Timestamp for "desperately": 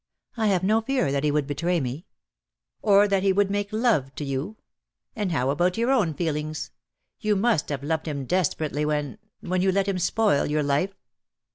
8.25-8.83